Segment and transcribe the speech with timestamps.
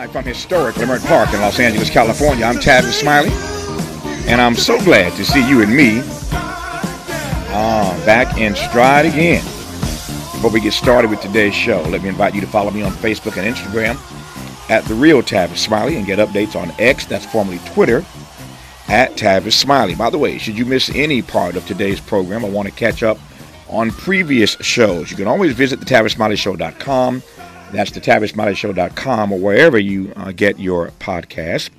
[0.00, 3.28] Live from historic Leimert Park in Los Angeles, California, I'm Tavis Smiley,
[4.30, 6.00] and I'm so glad to see you and me
[7.52, 9.44] uh, back in stride again.
[9.44, 12.92] Before we get started with today's show, let me invite you to follow me on
[12.92, 13.98] Facebook and Instagram
[14.70, 17.98] at The Real Tavis Smiley and get updates on X, that's formerly Twitter,
[18.88, 19.94] at Tavis Smiley.
[19.94, 23.02] By the way, should you miss any part of today's program or want to catch
[23.02, 23.18] up
[23.68, 27.22] on previous shows, you can always visit the TavisSmileyShow.com
[27.72, 31.70] that's the TavisSmileyShow.com or wherever you uh, get your podcast.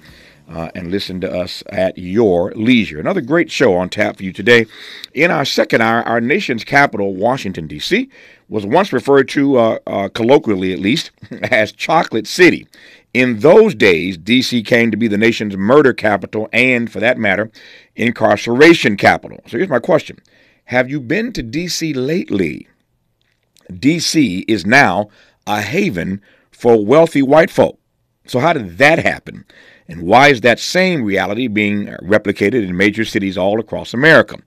[0.50, 3.00] Uh, and listen to us at your leisure.
[3.00, 4.66] Another great show on tap for you today.
[5.14, 8.10] In our second hour, our nation's capital, Washington, D.C.,
[8.50, 11.12] was once referred to, uh, uh, colloquially at least,
[11.44, 12.68] as Chocolate City.
[13.14, 14.62] In those days, D.C.
[14.64, 17.50] came to be the nation's murder capital and, for that matter,
[17.96, 19.40] incarceration capital.
[19.48, 20.20] So here's my question
[20.66, 21.94] Have you been to D.C.
[21.94, 22.68] lately?
[23.80, 24.44] D.C.
[24.50, 25.10] is now
[25.48, 27.80] a haven for wealthy white folk.
[28.28, 29.46] So, how did that happen?
[29.88, 34.38] And why is that same reality being replicated in major cities all across America?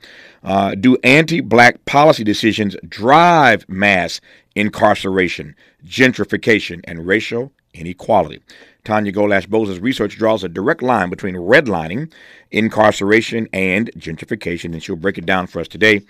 [0.43, 4.21] Uh, do anti black policy decisions drive mass
[4.55, 8.41] incarceration, gentrification, and racial inequality?
[8.85, 12.13] Tanya Golash Boza's research draws a direct line between redlining,
[12.51, 16.03] incarceration, and gentrification, and she'll break it down for us today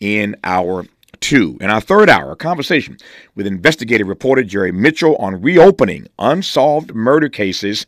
[0.00, 0.86] in our
[1.20, 1.56] two.
[1.60, 2.96] In our third hour, a conversation
[3.34, 7.86] with investigative reporter Jerry Mitchell on reopening unsolved murder cases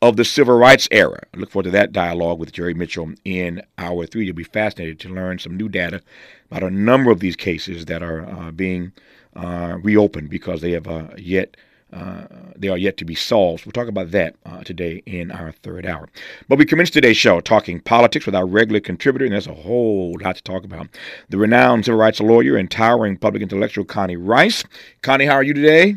[0.00, 1.20] of the civil rights era.
[1.32, 4.26] I look forward to that dialogue with Jerry Mitchell in hour three.
[4.26, 6.02] You'll be fascinated to learn some new data
[6.50, 8.92] about a number of these cases that are uh, being
[9.36, 11.56] uh, reopened because they have uh, yet
[11.92, 12.26] uh,
[12.56, 13.66] they are yet to be solved.
[13.66, 16.08] We'll talk about that uh, today in our third hour.
[16.48, 20.16] But we commence today's show talking politics with our regular contributor, and there's a whole
[20.22, 20.88] lot to talk about.
[21.28, 24.64] The renowned civil rights lawyer and towering public intellectual Connie Rice.
[25.02, 25.96] Connie, how are you today?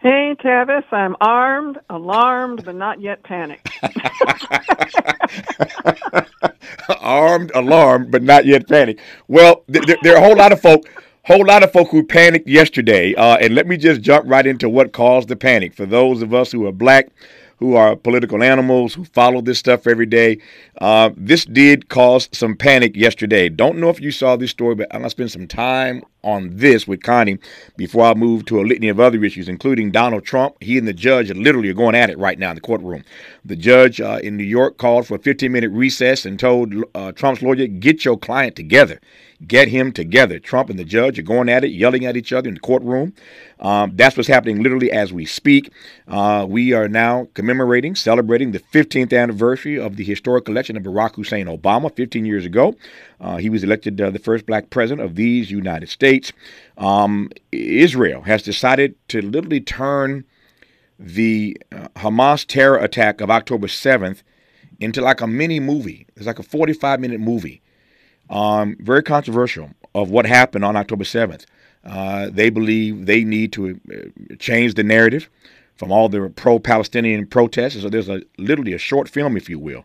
[0.00, 3.68] Hey, Tavis, I'm armed, alarmed, but not yet panicked.
[7.00, 9.02] armed, alarmed, but not yet panicked.
[9.28, 10.86] Well, th- there are a whole lot of folk
[11.24, 13.14] whole lot of folk who panicked yesterday.
[13.14, 15.74] Uh, and let me just jump right into what caused the panic.
[15.74, 17.08] For those of us who are black,
[17.58, 20.38] who are political animals, who follow this stuff every day,
[20.80, 23.50] uh, this did cause some panic yesterday.
[23.50, 26.56] Don't know if you saw this story, but I'm going to spend some time on
[26.56, 27.38] this with Connie
[27.76, 30.56] before I move to a litany of other issues, including Donald Trump.
[30.62, 33.04] He and the judge are literally going at it right now in the courtroom.
[33.44, 37.12] The judge uh, in New York called for a 15 minute recess and told uh,
[37.12, 39.00] Trump's lawyer, get your client together
[39.46, 40.38] get him together.
[40.38, 43.14] Trump and the judge are going at it, yelling at each other in the courtroom.
[43.58, 45.72] Um, that's what's happening literally as we speak.
[46.06, 51.14] Uh, we are now commemorating, celebrating the 15th anniversary of the historic election of Barack
[51.14, 52.74] Hussein Obama 15 years ago.
[53.20, 56.32] Uh, he was elected uh, the first black president of these United States.
[56.76, 60.24] Um, Israel has decided to literally turn
[60.98, 64.22] the uh, Hamas terror attack of October 7th
[64.80, 66.06] into like a mini movie.
[66.16, 67.62] It's like a 45 minute movie
[68.30, 71.44] um, very controversial of what happened on October 7th.
[71.84, 75.28] Uh, they believe they need to uh, change the narrative
[75.76, 77.80] from all the pro-Palestinian protests.
[77.80, 79.84] So there's a literally a short film, if you will.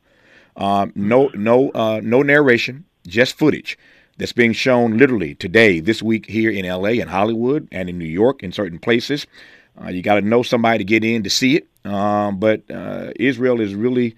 [0.57, 3.77] Um, no, no, uh, no narration, just footage
[4.17, 6.99] that's being shown literally today, this week here in L.A.
[6.99, 9.27] and Hollywood and in New York in certain places.
[9.81, 11.67] Uh, you got to know somebody to get in to see it.
[11.85, 14.15] Um, but uh, Israel is really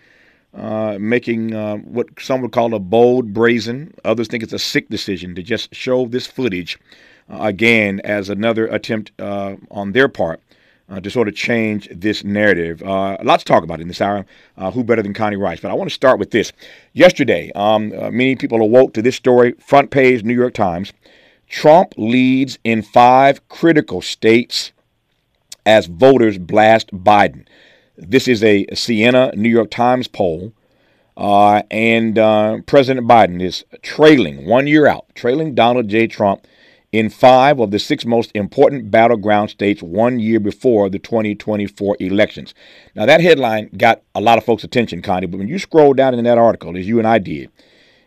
[0.57, 4.89] uh, making uh, what some would call a bold, brazen, others think it's a sick
[4.89, 6.79] decision to just show this footage
[7.29, 10.41] uh, again as another attempt uh, on their part
[10.89, 12.81] uh, to sort of change this narrative.
[12.81, 14.25] Uh, a lot to talk about in this hour.
[14.73, 15.59] who better than Connie Rice?
[15.59, 16.51] But I want to start with this.
[16.93, 20.91] Yesterday, um, many people awoke to this story, front page New York Times.
[21.47, 24.71] Trump leads in five critical states
[25.65, 27.45] as voters blast Biden.
[27.97, 30.53] This is a Siena New York Times poll.
[31.17, 36.05] Uh, and uh, President Biden is trailing one year out, trailing Donald J.
[36.05, 36.45] Trump
[36.91, 42.53] in five of the six most important battleground states one year before the 2024 elections.
[42.95, 46.13] Now, that headline got a lot of folks' attention, Connie, but when you scroll down
[46.13, 47.49] in that article, as you and I did,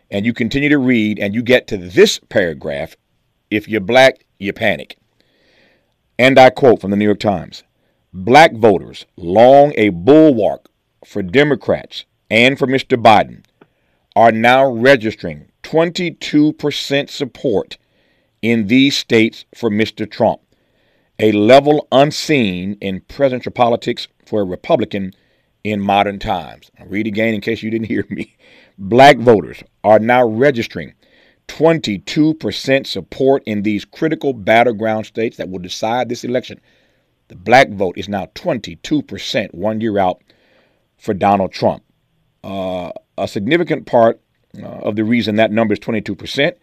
[0.09, 2.95] and you continue to read and you get to this paragraph,
[3.49, 4.97] if you're black, you panic.
[6.17, 7.63] And I quote from the New York Times
[8.13, 10.67] Black voters, long a bulwark
[11.05, 13.01] for Democrats and for Mr.
[13.01, 13.45] Biden,
[14.17, 17.77] are now registering 22% support
[18.41, 20.09] in these states for Mr.
[20.09, 20.41] Trump,
[21.19, 25.13] a level unseen in presidential politics for a Republican
[25.63, 26.69] in modern times.
[26.77, 28.35] I'll read again in case you didn't hear me.
[28.77, 30.95] Black voters are now registering
[31.47, 36.59] 22% support in these critical battleground states that will decide this election
[37.31, 40.21] The black vote is now 22%, one year out
[40.97, 41.81] for Donald Trump.
[42.43, 44.19] Uh, a significant part
[44.61, 46.55] uh, of the reason that number is 22%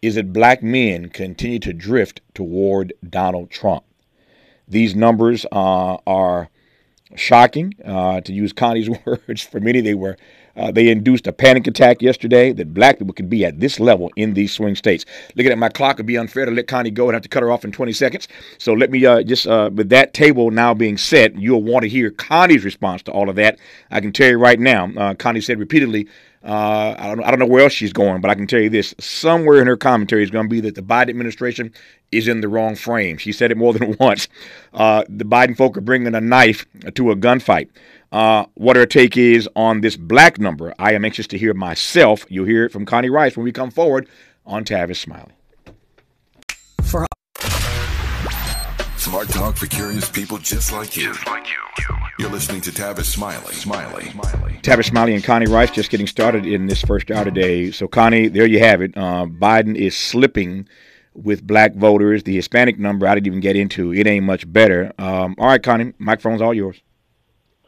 [0.00, 3.82] is that black men continue to drift toward Donald Trump.
[4.68, 6.48] These numbers uh, are
[7.16, 9.42] shocking, uh, to use Connie's words.
[9.42, 10.16] For many, they were
[10.56, 14.10] uh, they induced a panic attack yesterday that black people could be at this level
[14.16, 15.04] in these swing states.
[15.36, 17.42] Looking at my clock, it'd be unfair to let Connie go and have to cut
[17.42, 18.28] her off in 20 seconds.
[18.58, 21.88] So let me uh, just, uh, with that table now being set, you'll want to
[21.88, 23.58] hear Connie's response to all of that.
[23.90, 26.08] I can tell you right now, uh, Connie said repeatedly,
[26.44, 28.68] uh, I, don't, I don't know where else she's going, but I can tell you
[28.68, 31.72] this somewhere in her commentary is going to be that the Biden administration
[32.10, 33.16] is in the wrong frame.
[33.16, 34.26] She said it more than once.
[34.72, 37.68] Uh, the Biden folk are bringing a knife to a gunfight.
[38.12, 40.74] Uh, what her take is on this black number.
[40.78, 42.26] I am anxious to hear myself.
[42.28, 44.08] You'll hear it from Connie Rice when we come forward
[44.44, 45.32] on Tavis Smiley.
[46.82, 47.06] For
[48.96, 51.12] Smart talk for curious people just like you.
[51.12, 51.96] Just like you.
[52.18, 53.52] You're listening to Tavis Smiley.
[53.52, 54.10] Smiley.
[54.10, 54.52] Smiley.
[54.62, 57.70] Tavis Smiley and Connie Rice just getting started in this first hour today.
[57.72, 58.96] So, Connie, there you have it.
[58.96, 60.68] Uh, Biden is slipping
[61.14, 62.22] with black voters.
[62.22, 63.92] The Hispanic number, I didn't even get into.
[63.92, 64.92] It ain't much better.
[64.98, 66.80] Um, all right, Connie, microphone's all yours.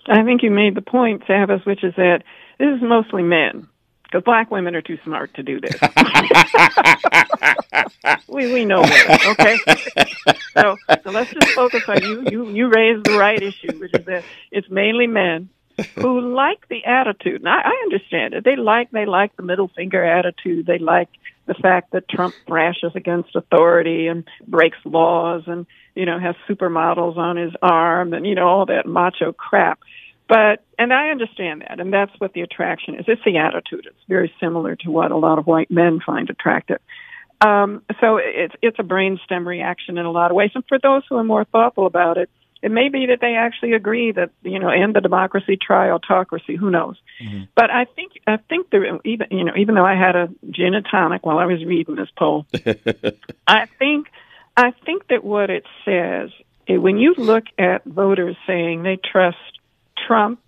[0.06, 2.22] I think you made the point, Tavis, which is that
[2.58, 3.68] this is mostly men
[4.14, 5.74] because black women are too smart to do this.
[8.28, 9.58] we we know that, okay?
[10.54, 12.24] so so let's just focus on you.
[12.30, 15.48] You you raised the right issue, which is that it's mainly men
[15.96, 17.40] who like the attitude.
[17.40, 18.44] And I, I understand it.
[18.44, 20.66] They like they like the middle finger attitude.
[20.66, 21.08] They like
[21.46, 27.16] the fact that Trump thrashes against authority and breaks laws and you know has supermodels
[27.16, 29.80] on his arm and you know all that macho crap.
[30.28, 33.04] But, and I understand that, and that's what the attraction is.
[33.06, 33.86] It's the attitude.
[33.86, 36.80] It's very similar to what a lot of white men find attractive.
[37.40, 40.50] Um, so it's, it's a brainstem reaction in a lot of ways.
[40.54, 42.30] And for those who are more thoughtful about it,
[42.62, 46.56] it may be that they actually agree that, you know, end the democracy, try autocracy,
[46.56, 46.96] who knows.
[47.22, 47.42] Mm-hmm.
[47.54, 50.72] But I think, I think there, even, you know, even though I had a gin
[50.72, 52.46] and tonic while I was reading this poll,
[53.46, 54.06] I think,
[54.56, 56.30] I think that what it says,
[56.66, 59.36] when you look at voters saying they trust
[60.06, 60.40] Trump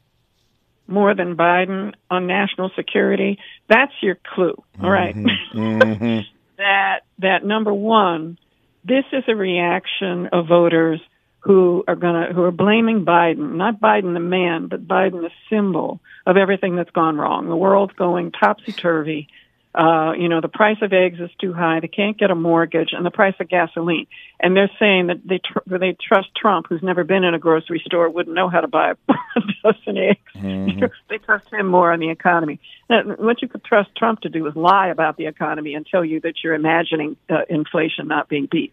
[0.89, 3.39] more than Biden on national security,
[3.69, 4.63] that's your clue.
[4.83, 5.15] All right?
[5.15, 5.59] mm-hmm.
[5.59, 6.19] Mm-hmm.
[6.59, 8.39] that that number one,
[8.85, 11.01] this is a reaction of voters
[11.41, 16.01] who are gonna who are blaming Biden, not Biden the man, but Biden the symbol
[16.27, 17.49] of everything that's gone wrong.
[17.49, 19.29] The world's going topsy turvy
[19.77, 21.81] uh, you know, the price of eggs is too high.
[21.81, 24.07] They can't get a mortgage, and the price of gasoline.
[24.41, 27.83] And they're saying that they tr- they trust Trump, who's never been in a grocery
[27.85, 30.21] store, wouldn't know how to buy a dozen eggs.
[30.35, 30.85] Mm-hmm.
[31.11, 32.59] they trust him more on the economy.
[32.89, 36.05] Now, what you could trust Trump to do is lie about the economy and tell
[36.05, 38.73] you that you're imagining uh, inflation not being beat.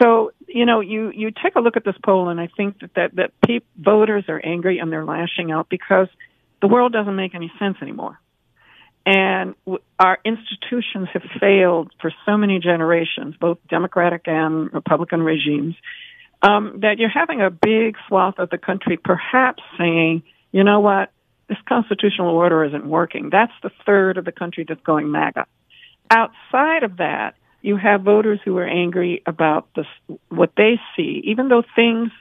[0.00, 2.94] So you know, you you take a look at this poll, and I think that
[2.94, 6.08] that that pe- voters are angry and they're lashing out because
[6.62, 8.18] the world doesn't make any sense anymore.
[9.06, 9.54] And
[9.98, 15.74] our institutions have failed for so many generations, both Democratic and Republican regimes,
[16.42, 21.10] um, that you're having a big swath of the country perhaps saying, you know what,
[21.48, 23.30] this constitutional order isn't working.
[23.30, 25.46] That's the third of the country that's going MAGA.
[26.10, 29.86] Outside of that, you have voters who are angry about this,
[30.28, 32.10] what they see, even though things–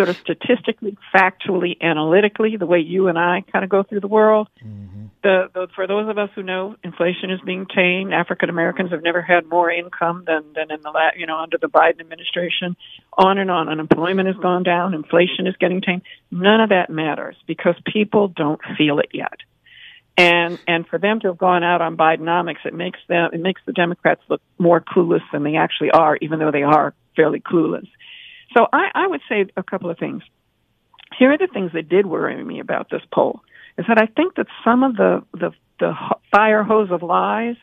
[0.00, 4.08] sort of statistically, factually, analytically, the way you and I kind of go through the
[4.08, 4.48] world.
[4.64, 5.06] Mm-hmm.
[5.22, 9.02] The, the for those of us who know inflation is being tamed, African Americans have
[9.02, 12.76] never had more income than than in the la- you know under the Biden administration.
[13.18, 16.02] On and on, unemployment has gone down, inflation is getting tamed.
[16.30, 19.36] None of that matters because people don't feel it yet.
[20.16, 23.60] And and for them to have gone out on Bidenomics, it makes them it makes
[23.66, 27.86] the Democrats look more clueless than they actually are, even though they are fairly clueless.
[28.56, 30.22] So I, I would say a couple of things.
[31.18, 33.40] Here are the things that did worry me about this poll
[33.78, 35.94] is that I think that some of the, the, the
[36.30, 37.56] fire hose of lies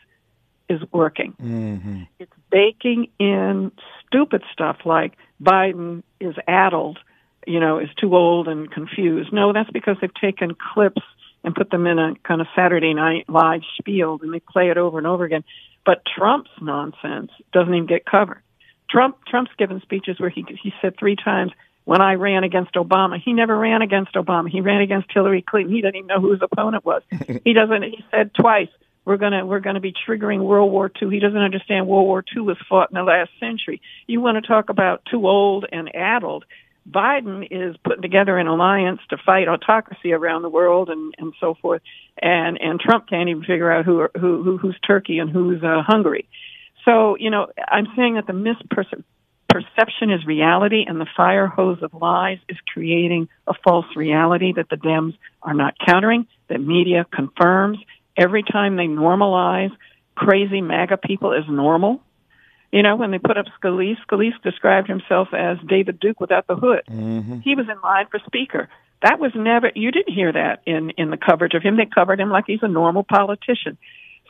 [0.68, 1.34] is working.
[1.40, 2.02] Mm-hmm.
[2.18, 3.72] It's baking in
[4.06, 6.98] stupid stuff like Biden is addled,
[7.46, 9.32] you know, is too old and confused.
[9.32, 11.02] No, that's because they've taken clips
[11.44, 14.76] and put them in a kind of Saturday night live spiel and they play it
[14.76, 15.44] over and over again.
[15.86, 18.42] But Trump's nonsense doesn't even get covered.
[18.90, 21.52] Trump Trump's given speeches where he he said three times
[21.84, 23.20] when I ran against Obama.
[23.22, 24.48] He never ran against Obama.
[24.50, 25.74] He ran against Hillary Clinton.
[25.74, 27.02] He didn't even know who his opponent was.
[27.44, 27.82] he doesn't.
[27.82, 28.68] He said twice
[29.08, 31.08] we're gonna we're gonna be triggering World War II.
[31.08, 33.80] He doesn't understand World War II was fought in the last century.
[34.06, 36.44] You want to talk about too old and addled?
[36.86, 41.54] Biden is putting together an alliance to fight autocracy around the world and and so
[41.54, 41.80] forth.
[42.20, 45.82] And and Trump can't even figure out who who, who who's Turkey and who's uh,
[45.86, 46.28] Hungary.
[46.88, 49.04] So, you know, I'm saying that the misperception
[49.48, 54.68] perception is reality, and the fire hose of lies is creating a false reality that
[54.68, 57.78] the Dems are not countering, that media confirms.
[58.16, 59.70] Every time they normalize
[60.14, 62.02] crazy MAGA people as normal,
[62.70, 66.56] you know, when they put up Scalise, Scalise described himself as David Duke without the
[66.56, 66.82] hood.
[66.88, 67.40] Mm-hmm.
[67.40, 68.68] He was in line for speaker.
[69.02, 71.76] That was never, you didn't hear that in, in the coverage of him.
[71.76, 73.78] They covered him like he's a normal politician.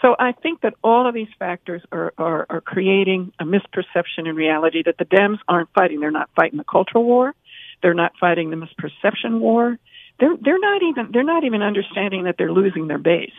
[0.00, 4.36] So I think that all of these factors are, are, are creating a misperception in
[4.36, 6.00] reality that the Dems aren't fighting.
[6.00, 7.34] They're not fighting the cultural war.
[7.82, 9.78] They're not fighting the misperception war.
[10.20, 13.32] They're, they're not even, they're not even understanding that they're losing their base.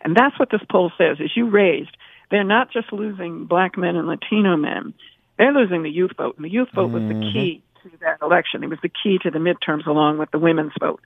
[0.00, 1.94] And that's what this poll says, is you raised
[2.30, 4.94] they're not just losing black men and Latino men.
[5.36, 6.36] They're losing the youth vote.
[6.36, 7.32] And the youth vote was the mm-hmm.
[7.32, 8.64] key to that election.
[8.64, 11.00] It was the key to the midterms along with the women's vote.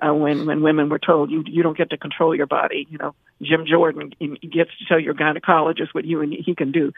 [0.00, 2.98] Uh, when when women were told you you don't get to control your body, you
[2.98, 6.92] know Jim Jordan gets to tell your gynecologist what you and he can do.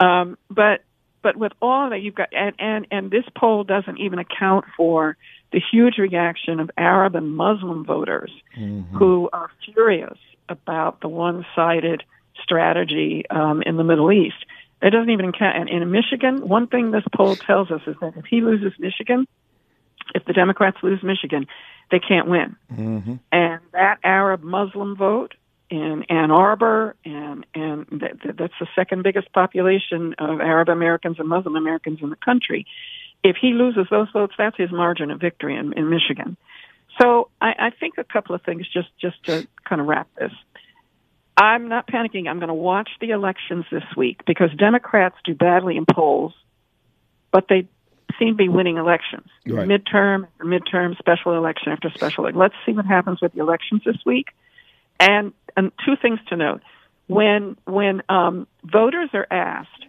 [0.00, 0.82] Um, but
[1.22, 5.16] but with all that you've got, and, and and this poll doesn't even account for
[5.52, 8.96] the huge reaction of Arab and Muslim voters mm-hmm.
[8.96, 10.18] who are furious
[10.48, 12.02] about the one-sided
[12.42, 14.36] strategy um, in the Middle East.
[14.80, 15.56] It doesn't even count.
[15.56, 19.26] And in Michigan, one thing this poll tells us is that if he loses Michigan,
[20.14, 21.46] if the Democrats lose Michigan,
[21.90, 22.56] they can't win.
[22.72, 23.14] Mm-hmm.
[23.32, 25.34] And that Arab Muslim vote
[25.70, 31.28] in Ann Arbor, and and that, that's the second biggest population of Arab Americans and
[31.28, 32.66] Muslim Americans in the country.
[33.22, 36.36] If he loses those votes, that's his margin of victory in, in Michigan.
[37.00, 40.32] So I, I think a couple of things just just to kind of wrap this.
[41.36, 42.28] I'm not panicking.
[42.28, 46.34] I'm going to watch the elections this week because Democrats do badly in polls,
[47.30, 47.68] but they
[48.18, 49.28] seem to be winning elections.
[49.46, 49.68] Right.
[49.68, 52.40] Midterm, midterm, special election after special election.
[52.40, 54.28] Let's see what happens with the elections this week.
[54.98, 56.62] And, and two things to note:
[57.08, 59.84] when when um, voters are asked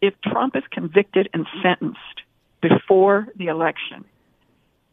[0.00, 2.18] if Trump is convicted and sentenced
[2.60, 4.04] before the election,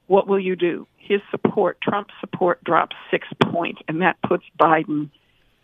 [0.08, 0.88] what will you do?
[0.98, 5.10] His support, Trump's support, drops six points, and that puts Biden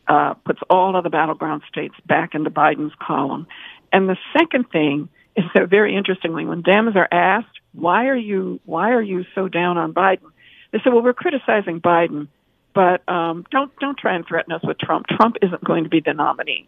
[0.07, 3.47] uh, puts all of the battleground states back into Biden's column.
[3.91, 8.59] And the second thing is that very interestingly, when Dems are asked, why are you,
[8.65, 10.31] why are you so down on Biden?
[10.71, 12.27] They say, well, we're criticizing Biden,
[12.75, 15.07] but um, don't, don't try and threaten us with Trump.
[15.07, 16.67] Trump isn't going to be the nominee.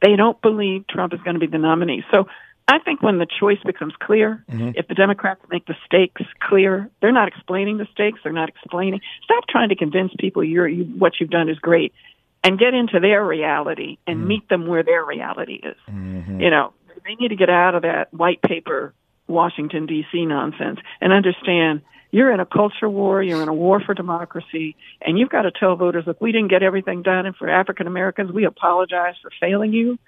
[0.00, 2.02] They don't believe Trump is going to be the nominee.
[2.10, 2.26] So
[2.66, 4.70] I think when the choice becomes clear, mm-hmm.
[4.74, 8.18] if the Democrats make the stakes clear, they're not explaining the stakes.
[8.24, 9.00] They're not explaining.
[9.24, 11.92] Stop trying to convince people you're, you, what you've done is great
[12.42, 15.76] and get into their reality and mm meet them where their reality is.
[15.90, 16.40] Mm-hmm.
[16.40, 16.72] You know,
[17.04, 18.94] they need to get out of that white paper
[19.26, 20.24] Washington D.C.
[20.24, 25.18] nonsense and understand you're in a culture war, you're in a war for democracy, and
[25.18, 28.30] you've got to tell voters, look, we didn't get everything done, and for African Americans,
[28.30, 29.98] we apologize for failing you.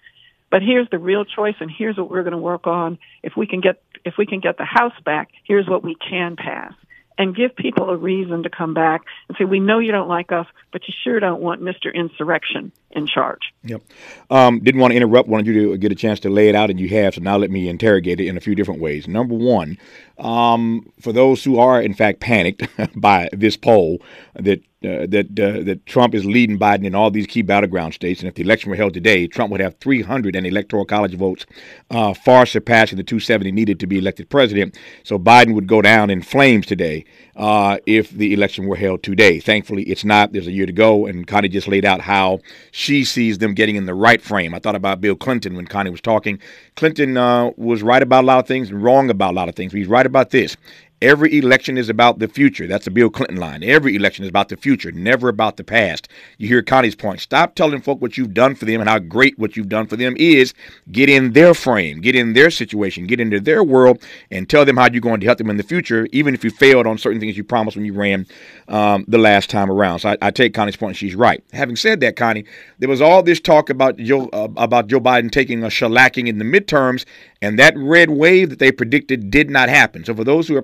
[0.50, 2.98] But here's the real choice, and here's what we're going to work on.
[3.24, 6.36] If we can get if we can get the House back, here's what we can
[6.36, 6.74] pass
[7.16, 10.32] and give people a reason to come back and say, we know you don't like
[10.32, 11.94] us, but you sure don't want Mr.
[11.94, 13.52] Insurrection in charge.
[13.62, 13.82] Yep.
[14.30, 16.70] Um, didn't want to interrupt, wanted you to get a chance to lay it out,
[16.70, 19.06] and you have, so now let me interrogate it in a few different ways.
[19.06, 19.78] Number one,
[20.18, 22.66] um, for those who are, in fact, panicked
[23.00, 24.02] by this poll
[24.34, 28.20] that uh, that uh, that Trump is leading Biden in all these key battleground states,
[28.20, 31.46] and if the election were held today, Trump would have 300 in electoral college votes,
[31.90, 34.76] uh, far surpassing the 270 needed to be elected president.
[35.02, 37.04] So Biden would go down in flames today
[37.36, 39.40] uh, if the election were held today.
[39.40, 40.32] Thankfully, it's not.
[40.32, 43.76] There's a year to go, and Connie just laid out how she sees them getting
[43.76, 44.54] in the right frame.
[44.54, 46.38] I thought about Bill Clinton when Connie was talking.
[46.76, 49.54] Clinton uh, was right about a lot of things and wrong about a lot of
[49.54, 49.72] things.
[49.72, 50.56] He's right about this.
[51.02, 52.66] Every election is about the future.
[52.66, 53.62] That's a Bill Clinton line.
[53.62, 56.08] Every election is about the future, never about the past.
[56.38, 57.20] You hear Connie's point.
[57.20, 59.96] Stop telling folk what you've done for them and how great what you've done for
[59.96, 60.54] them is.
[60.90, 64.76] Get in their frame, get in their situation, get into their world, and tell them
[64.76, 67.20] how you're going to help them in the future, even if you failed on certain
[67.20, 68.26] things you promised when you ran
[68.68, 69.98] um, the last time around.
[69.98, 70.96] So I, I, take Connie's point.
[70.96, 71.44] She's right.
[71.52, 72.44] Having said that, Connie,
[72.78, 76.38] there was all this talk about Joe uh, about Joe Biden taking a shellacking in
[76.38, 77.04] the midterms,
[77.42, 80.04] and that red wave that they predicted did not happen.
[80.04, 80.62] So for those who are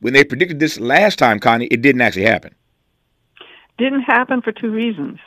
[0.00, 2.54] when they predicted this last time, Connie, it didn't actually happen.
[3.78, 5.18] Didn't happen for two reasons.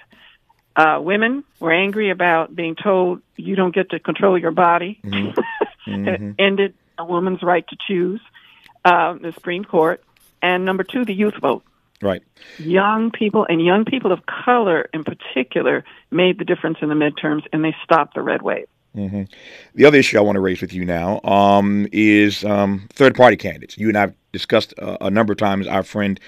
[0.75, 4.99] Uh, women were angry about being told you don't get to control your body.
[5.03, 5.39] Mm-hmm.
[5.89, 6.31] mm-hmm.
[6.39, 8.21] ended a woman's right to choose.
[8.85, 10.01] Uh, the Supreme Court,
[10.41, 11.63] and number two, the youth vote.
[12.01, 12.23] Right.
[12.57, 17.43] Young people and young people of color in particular made the difference in the midterms,
[17.51, 18.67] and they stopped the red wave.
[18.95, 19.23] Mm-hmm.
[19.75, 23.37] The other issue I want to raise with you now um, is um, third party
[23.37, 23.77] candidates.
[23.77, 26.19] You and I have discussed uh, a number of times our friend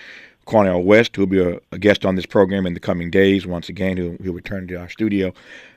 [0.46, 3.46] Cornel West, who will be a, a, guest on this program in the coming days.
[3.46, 5.34] Once again, he'll, return to our studio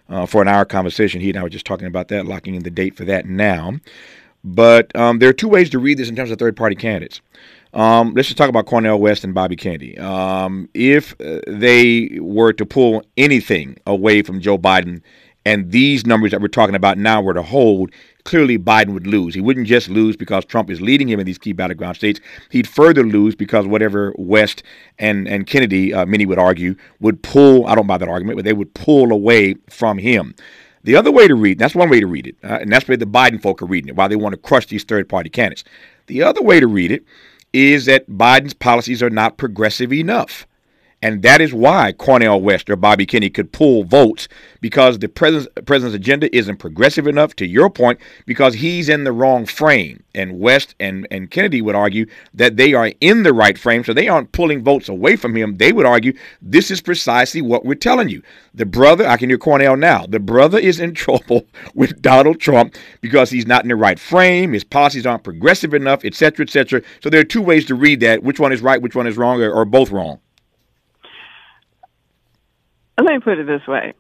[0.09, 1.21] uh, for an hour conversation.
[1.21, 3.75] He and I were just talking about that, locking in the date for that now.
[4.43, 7.21] But um, there are two ways to read this in terms of third party candidates.
[7.73, 9.99] Um, let's just talk about Cornel West and Bobby Kennedy.
[9.99, 15.03] Um, if uh, they were to pull anything away from Joe Biden
[15.45, 17.91] and these numbers that we're talking about now were to hold,
[18.25, 19.35] clearly Biden would lose.
[19.35, 22.21] He wouldn't just lose because Trump is leading him in these key battleground states.
[22.51, 24.63] He'd further lose because whatever West
[24.99, 28.45] and, and Kennedy, uh, many would argue, would pull, I don't buy that argument, but
[28.45, 30.35] they would pull away from him.
[30.83, 32.97] The other way to read, that's one way to read it, uh, and that's where
[32.97, 35.65] the Biden folk are reading it, why they want to crush these third party candidates.
[36.07, 37.05] The other way to read it
[37.55, 40.47] is that Biden's policies are not progressive enough.
[41.05, 44.27] And that is why Cornel West or Bobby Kennedy could pull votes
[44.63, 49.13] because the president's, president's agenda isn't progressive enough, to your point, because he's in the
[49.13, 50.03] wrong frame.
[50.15, 53.93] And West and, and Kennedy would argue that they are in the right frame, so
[53.93, 55.59] they aren't pulling votes away from him.
[55.59, 58.23] They would argue this is precisely what we're telling you.
[58.55, 61.45] The brother, I can hear Cornel now, the brother is in trouble
[61.75, 66.03] with Donald Trump because he's not in the right frame, his policies aren't progressive enough,
[66.03, 66.81] et cetera, et cetera.
[67.03, 68.23] So there are two ways to read that.
[68.23, 70.21] Which one is right, which one is wrong, or, or both wrong?
[72.99, 73.95] Let me put it this way.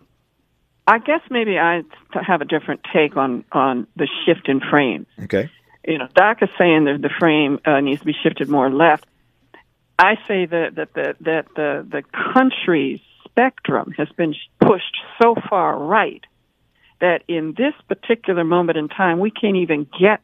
[0.86, 1.82] I guess maybe I
[2.12, 5.06] have a different take on on the shift in frames.
[5.22, 5.50] Okay.
[5.86, 9.06] You know, Doc is saying that the frame uh, needs to be shifted more left.
[9.98, 12.02] I say that that the that the the
[12.34, 16.24] country's spectrum has been pushed so far right
[17.00, 20.20] that in this particular moment in time we can't even get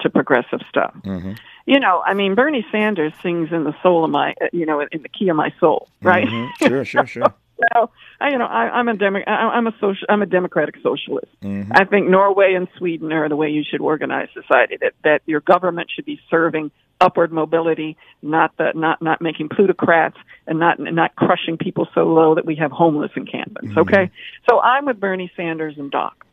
[0.00, 0.94] to progressive stuff.
[1.04, 1.32] Mm-hmm.
[1.66, 5.02] You know, I mean, Bernie Sanders sings in the soul of my, you know, in
[5.02, 6.26] the key of my soul, right?
[6.26, 6.66] Mm-hmm.
[6.66, 7.34] Sure, sure, sure.
[7.74, 10.76] well, I, you know, I, I'm a Demo- I, I'm a social, I'm a democratic
[10.82, 11.32] socialist.
[11.42, 11.72] Mm-hmm.
[11.74, 14.76] I think Norway and Sweden are the way you should organize society.
[14.80, 20.16] That that your government should be serving upward mobility, not the not not making plutocrats
[20.46, 23.70] and not not crushing people so low that we have homeless encampments.
[23.70, 23.80] Mm-hmm.
[23.80, 24.10] Okay,
[24.48, 26.24] so I'm with Bernie Sanders and Doc.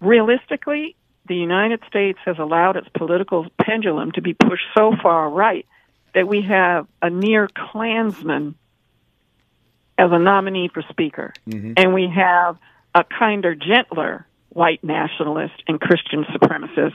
[0.00, 5.66] Realistically, the United States has allowed its political pendulum to be pushed so far right
[6.14, 8.54] that we have a near Klansman
[9.98, 11.72] as a nominee for Speaker, mm-hmm.
[11.76, 12.56] and we have
[12.94, 16.94] a kinder, gentler white nationalist and Christian supremacist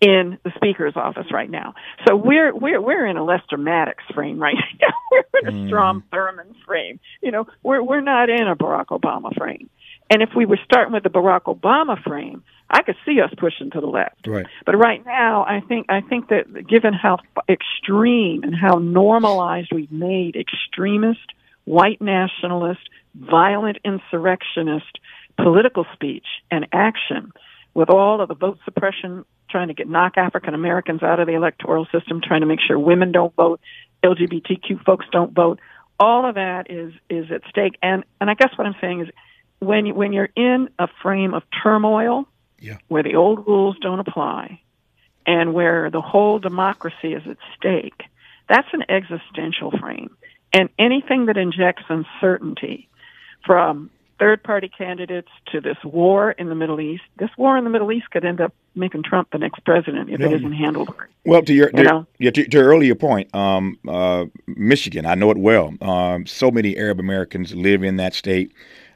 [0.00, 1.74] in the Speaker's office right now.
[2.06, 4.88] So we're we're we're in a Lester Maddox frame right now.
[5.10, 5.66] we're in a Mm.
[5.68, 7.00] Strom Thurmond frame.
[7.20, 9.68] You know, we're we're not in a Barack Obama frame.
[10.10, 13.70] And if we were starting with the Barack Obama frame, I could see us pushing
[13.72, 14.26] to the left.
[14.26, 14.46] Right.
[14.64, 19.92] But right now, I think I think that given how extreme and how normalized we've
[19.92, 21.20] made extremist,
[21.68, 22.80] white nationalist,
[23.14, 24.98] violent insurrectionist
[25.36, 27.32] political speech and action,
[27.74, 31.34] with all of the vote suppression, trying to get knock African Americans out of the
[31.34, 33.60] electoral system, trying to make sure women don't vote,
[34.02, 35.60] LGBTQ folks don't vote,
[36.00, 37.74] all of that is is at stake.
[37.82, 39.08] And and I guess what I'm saying is,
[39.60, 42.26] when you, when you're in a frame of turmoil
[42.60, 42.78] Yeah.
[42.88, 44.60] where the old rules don't apply
[45.26, 48.00] and where the whole democracy is at stake,
[48.48, 50.16] that's an existential frame.
[50.52, 52.88] And anything that injects uncertainty
[53.44, 57.70] from third party candidates to this war in the Middle East, this war in the
[57.70, 60.26] Middle East could end up making Trump the next president if Yeah.
[60.26, 60.92] it isn't handled.
[61.24, 62.06] Well, to your, You to, know?
[62.18, 65.72] yeah, to, to your earlier point, um, uh, Michigan, I know it well.
[65.80, 68.52] Um, so many Arab Americans live in that state,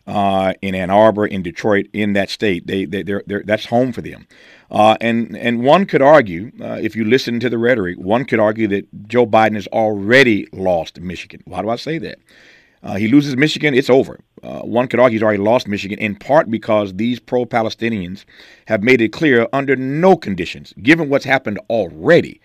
[0.06, 2.66] uh, in Ann Arbor, in Detroit, in that state.
[2.66, 4.26] They, they, they're, they're, that's home for them.
[4.70, 8.40] Uh, and and one could argue, uh, if you listen to the rhetoric, one could
[8.40, 11.42] argue that Joe Biden has already lost Michigan.
[11.44, 12.18] Why do I say that?
[12.82, 14.18] Uh, he loses Michigan, it's over.
[14.42, 18.24] Uh, one could argue he's already lost Michigan in part because these pro Palestinians
[18.66, 22.40] have made it clear under no conditions, given what's happened already,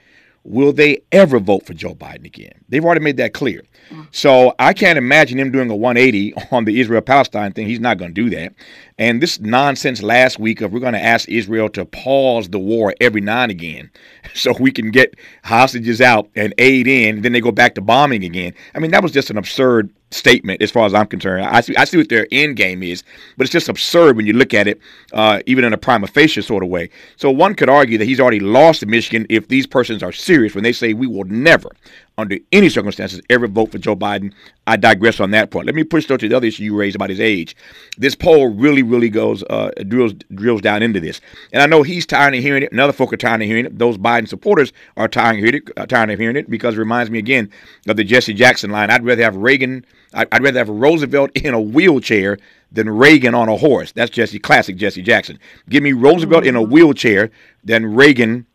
[0.48, 2.64] will they ever vote for Joe Biden again.
[2.70, 3.64] They've already made that clear.
[3.92, 4.04] Uh-huh.
[4.12, 7.68] So I can't imagine him doing a 180 on the Israel Palestine thing.
[7.68, 8.54] He's not going to do that.
[9.00, 12.96] And this nonsense last week of we're going to ask Israel to pause the war
[13.00, 13.92] every now and again
[14.34, 18.24] so we can get hostages out and aid in, then they go back to bombing
[18.24, 18.54] again.
[18.74, 21.46] I mean, that was just an absurd statement as far as I'm concerned.
[21.46, 23.04] I see, I see what their end game is,
[23.36, 24.80] but it's just absurd when you look at it,
[25.14, 26.90] uh, even in a prima facie sort of way.
[27.18, 30.56] So one could argue that he's already lost in Michigan if these persons are serious
[30.56, 31.70] when they say we will never,
[32.18, 34.34] under any circumstances, ever vote for Joe Biden.
[34.66, 35.68] I digress on that point.
[35.68, 37.56] Let me push though to the other issue you raised about his age.
[37.98, 41.22] This poll really, really goes uh, drills drills down into this,
[41.54, 42.72] and I know he's tired of hearing it.
[42.72, 43.78] And other folk are tired of hearing it.
[43.78, 45.70] Those Biden supporters are tired of hearing it.
[45.78, 47.52] Uh, tired of hearing it because it reminds me again
[47.88, 48.90] of the Jesse Jackson line.
[48.90, 49.86] I'd rather have Reagan.
[50.14, 52.40] I'd I'd rather have Roosevelt in a wheelchair
[52.72, 53.92] than Reagan on a horse.
[53.92, 55.40] That's Jesse, classic Jesse Jackson.
[55.70, 57.30] Give me Roosevelt in a wheelchair
[57.64, 58.48] than Reagan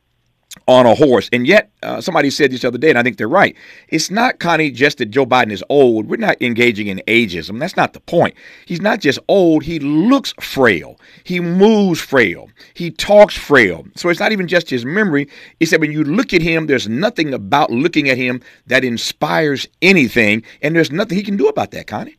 [0.68, 1.28] on a horse.
[1.32, 3.56] And yet, uh, somebody said this the other day, and I think they're right.
[3.88, 6.08] It's not, Connie, just that Joe Biden is old.
[6.08, 7.58] We're not engaging in ageism.
[7.58, 8.34] That's not the point.
[8.66, 10.98] He's not just old, he looks frail.
[11.24, 12.48] He moves frail.
[12.74, 13.86] He talks frail.
[13.96, 15.28] So it's not even just his memory.
[15.60, 19.66] It's that when you look at him, there's nothing about looking at him that inspires
[19.80, 22.16] anything, and there's nothing he can do about that, Connie.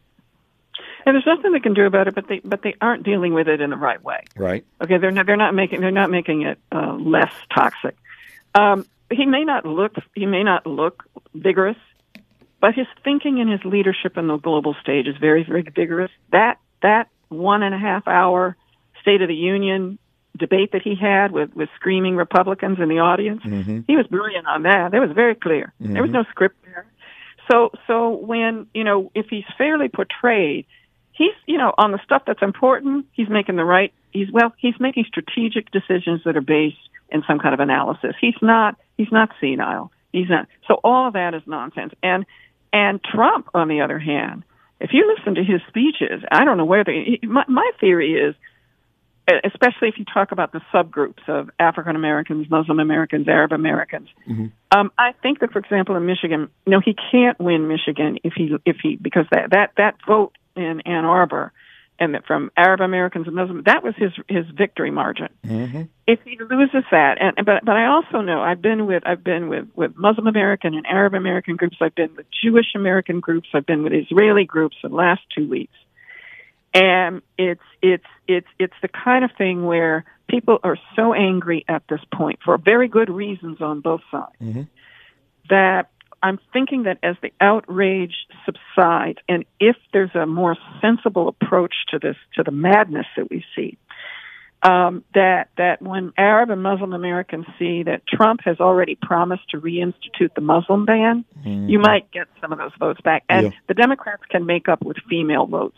[1.06, 3.50] And there's nothing they can do about it, but they but they aren't dealing with
[3.50, 4.24] it in the right way.
[4.38, 4.65] Right.
[4.82, 7.98] Okay, they're not they're not making they're not making it uh, less toxic.
[8.55, 11.77] Um, he may not look he may not look vigorous,
[12.59, 16.11] but his thinking and his leadership in the global stage is very very vigorous.
[16.31, 18.55] That that one and a half hour
[19.01, 19.99] State of the Union
[20.37, 23.81] debate that he had with with screaming Republicans in the audience, mm-hmm.
[23.87, 24.91] he was brilliant on that.
[24.91, 25.73] That was very clear.
[25.81, 25.93] Mm-hmm.
[25.93, 26.85] There was no script there.
[27.51, 30.65] So so when you know if he's fairly portrayed,
[31.11, 33.93] he's you know on the stuff that's important, he's making the right.
[34.11, 36.77] He's well, he's making strategic decisions that are based
[37.13, 38.15] in some kind of analysis.
[38.19, 39.91] He's not he's not senile.
[40.12, 40.47] He's not.
[40.67, 41.93] So all of that is nonsense.
[42.02, 42.26] And
[42.73, 44.43] and Trump, on the other hand,
[44.80, 47.19] if you listen to his speeches, I don't know where they.
[47.23, 48.36] My, my theory is,
[49.45, 54.10] especially if you talk about the subgroups of African Americans, Muslim Americans, Arab Americans.
[54.28, 54.47] Mm-hmm.
[54.78, 58.56] Um, I think that, for example, in Michigan, know, he can't win Michigan if he
[58.65, 61.54] if he because that that that vote in Ann Arbor
[62.03, 65.29] and that from Arab Americans and Muslims, that was his his victory margin.
[65.45, 65.83] Mm-hmm.
[66.05, 69.47] If he loses that, and but but I also know I've been with I've been
[69.47, 71.77] with with Muslim American and Arab American groups.
[71.81, 73.47] I've been with Jewish American groups.
[73.53, 75.75] I've been with Israeli groups in the last two weeks,
[76.73, 81.83] and it's it's it's it's the kind of thing where people are so angry at
[81.89, 84.63] this point for very good reasons on both sides mm-hmm.
[85.49, 85.89] that
[86.23, 91.99] I'm thinking that as the outrage subsides, and if there's a more sensible approach to
[91.99, 93.77] this, to the madness that we see,
[94.63, 99.59] um, that that when Arab and Muslim Americans see that Trump has already promised to
[99.59, 101.67] reinstitute the Muslim ban, mm-hmm.
[101.67, 103.59] you might get some of those votes back, and yeah.
[103.67, 105.77] the Democrats can make up with female votes.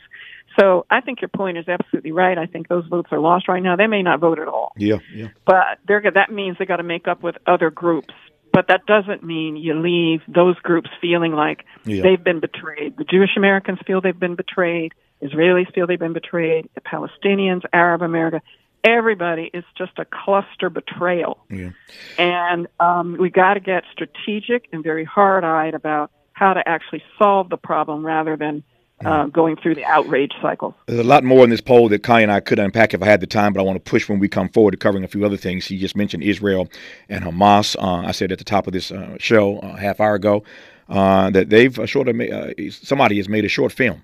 [0.59, 2.37] So I think your point is absolutely right.
[2.37, 3.75] I think those votes are lost right now.
[3.75, 4.73] They may not vote at all.
[4.77, 5.29] Yeah, yeah.
[5.45, 8.13] But they're that means they got to make up with other groups
[8.55, 12.01] but that doesn't mean you leave those groups feeling like yeah.
[12.01, 12.95] they've been betrayed.
[12.95, 14.93] The Jewish Americans feel they've been betrayed.
[15.21, 16.69] Israelis feel they've been betrayed.
[16.73, 18.41] The Palestinians, Arab America,
[18.81, 21.43] everybody is just a cluster betrayal.
[21.49, 21.71] Yeah.
[22.17, 27.49] And um, we got to get strategic and very hard-eyed about how to actually solve
[27.49, 28.63] the problem rather than
[29.03, 30.75] uh, going through the outrage cycle.
[30.85, 33.05] There's a lot more in this poll that Connie and I could unpack if I
[33.05, 35.07] had the time, but I want to push when we come forward to covering a
[35.07, 35.65] few other things.
[35.65, 36.69] He just mentioned Israel
[37.09, 37.75] and Hamas.
[37.77, 40.43] Uh, I said at the top of this uh, show a half hour ago
[40.89, 44.03] uh, that they've sort of made, somebody has made a short film,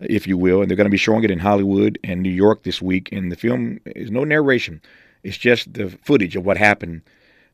[0.00, 2.64] if you will, and they're going to be showing it in Hollywood and New York
[2.64, 3.10] this week.
[3.12, 4.80] And the film is no narration;
[5.22, 7.02] it's just the footage of what happened.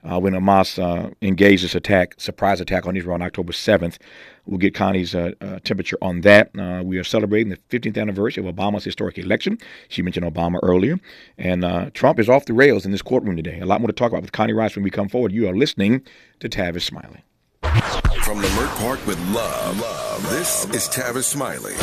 [0.03, 3.99] Uh, when Hamas uh, engaged this attack, surprise attack on Israel on October 7th.
[4.47, 5.33] We'll get Connie's uh,
[5.63, 6.51] temperature on that.
[6.59, 9.59] Uh, we are celebrating the 15th anniversary of Obama's historic election.
[9.89, 10.99] She mentioned Obama earlier.
[11.37, 13.61] And uh, Trump is off the rails in this courtroom today.
[13.61, 15.33] A lot more to talk about with Connie Rice when we come forward.
[15.33, 16.03] You are listening
[16.41, 17.23] to Tavis Smiley.
[18.23, 21.75] From the Leimert Park with love, love, this is Tavis Smiley.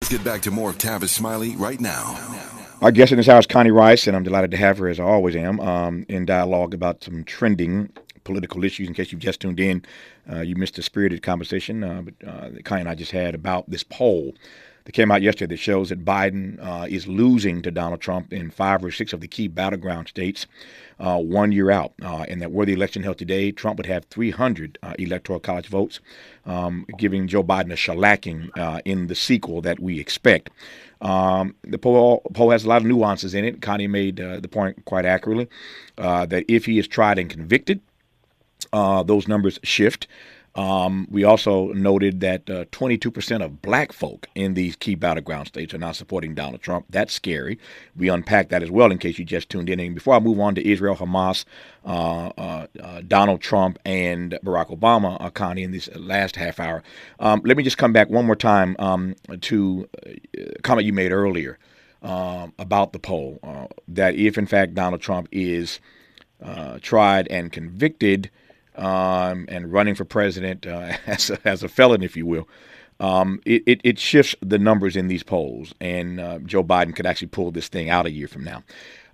[0.00, 2.49] Let's get back to more of Tavis Smiley right now.
[2.82, 5.04] Our guest in this house, Connie Rice, and I'm delighted to have her, as I
[5.04, 7.92] always am, um, in dialogue about some trending
[8.24, 8.88] political issues.
[8.88, 9.84] In case you've just tuned in,
[10.32, 13.34] uh, you missed a spirited conversation uh, but, uh, that Connie and I just had
[13.34, 14.32] about this poll
[14.84, 18.50] that came out yesterday that shows that Biden uh, is losing to Donald Trump in
[18.50, 20.46] five or six of the key battleground states
[21.00, 21.92] uh, one year out.
[22.02, 25.98] Uh, and that were the election held today, Trump would have 300 electoral college votes,
[26.46, 28.50] um, giving Joe Biden a shellacking
[28.84, 30.50] in the sequel that we expect.
[31.00, 33.62] Um, the poll, poll has a lot of nuances in it.
[33.62, 35.48] Connie made uh, the point quite accurately
[35.96, 37.80] uh, that if he is tried and convicted,
[38.72, 40.06] uh, those numbers shift.
[40.56, 45.72] Um, we also noted that uh, 22% of black folk in these key battleground states
[45.72, 46.86] are not supporting Donald Trump.
[46.90, 47.58] That's scary.
[47.96, 49.78] We unpack that as well in case you just tuned in.
[49.78, 51.44] And before I move on to Israel, Hamas,
[51.84, 56.82] uh, uh, uh Donald Trump, and Barack Obama, uh, Connie, in this last half hour,
[57.20, 59.88] um, let me just come back one more time um, to
[60.36, 61.58] a comment you made earlier
[62.02, 63.38] um, about the poll
[63.86, 65.78] that if, in fact, Donald Trump is
[66.80, 68.30] tried and convicted,
[68.80, 72.48] um, and running for president uh, as, a, as a felon, if you will,
[72.98, 77.06] um, it, it, it, shifts the numbers in these polls, and uh, Joe Biden could
[77.06, 78.62] actually pull this thing out a year from now.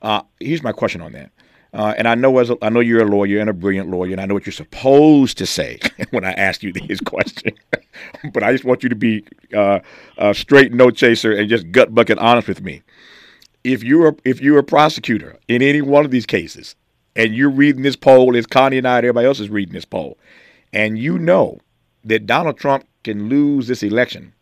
[0.02, 1.31] Uh, here's my question on that.
[1.72, 4.12] Uh, and I know as a, I know you're a lawyer and a brilliant lawyer,
[4.12, 5.79] and I know what you're supposed to say
[6.11, 7.52] when I ask you this question.
[8.33, 9.24] but I just want you to be
[9.55, 9.81] uh,
[10.16, 12.83] a straight no chaser and just gut bucket honest with me.
[13.62, 16.76] If you're if you're a prosecutor in any one of these cases,
[17.16, 19.85] and you're reading this poll as Connie and I and everybody else is reading this
[19.85, 20.18] poll,
[20.72, 21.59] and you know
[22.05, 24.33] that Donald Trump can lose this election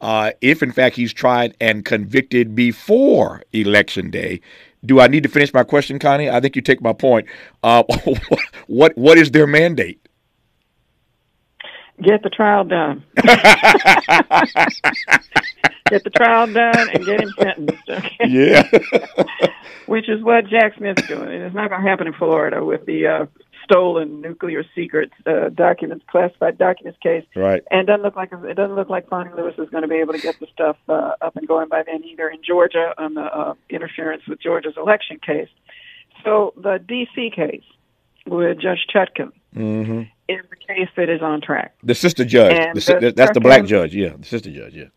[0.00, 4.40] uh, if, in fact, he's tried and convicted before Election Day.
[4.84, 6.30] Do I need to finish my question, Connie?
[6.30, 7.26] I think you take my point.
[7.62, 7.82] Uh,
[8.66, 10.00] what what is their mandate?
[12.02, 13.02] Get the trial done.
[15.88, 17.88] get the trial done and get him sentenced.
[17.88, 18.26] Okay?
[18.28, 18.68] Yeah.
[19.86, 21.32] Which is what Jack Smith's doing.
[21.32, 23.26] And it's not going to happen in Florida with the uh,
[23.64, 27.24] stolen nuclear secrets uh, documents, classified documents case.
[27.34, 27.62] Right.
[27.70, 29.96] And it doesn't look like it doesn't look like Fani Willis is going to be
[29.96, 33.14] able to get the stuff uh, up and going by then either in Georgia on
[33.14, 35.48] the uh, interference with Georgia's election case.
[36.24, 37.30] So the D.C.
[37.34, 37.62] case
[38.26, 40.00] with Judge Chutkan Mm-hmm.
[40.28, 41.74] is the case that is on track.
[41.82, 42.74] The sister judge.
[42.74, 43.94] The the that's the black judge.
[43.94, 44.74] Yeah, the sister judge.
[44.74, 44.88] Yeah.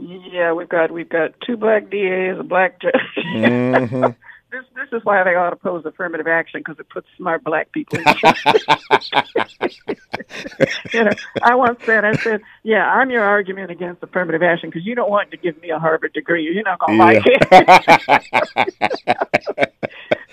[0.00, 2.94] Yeah, we've got we've got two black DAs, a black judge.
[3.34, 4.14] Mhm.
[4.50, 7.70] this this is why they ought to oppose affirmative action because it puts smart black
[7.72, 8.44] people in charge.
[10.94, 11.10] you know,
[11.42, 15.10] I once said, I said, yeah, I'm your argument against affirmative action because you don't
[15.10, 16.44] want to give me a Harvard degree.
[16.44, 19.72] You're not going to like it.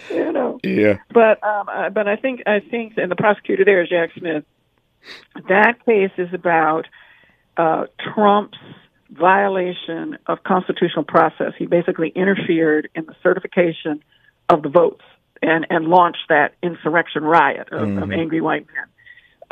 [0.10, 1.00] you know, yeah.
[1.14, 4.44] but um, uh, but I think I think, and the prosecutor there is Jack Smith.
[5.50, 6.88] That case is about
[7.58, 8.58] uh, Trump's
[9.10, 11.54] violation of constitutional process.
[11.58, 14.04] He basically interfered in the certification
[14.50, 15.04] of the votes
[15.42, 18.18] and and launched that insurrection riot of, of Mhm.
[18.18, 18.86] angry white men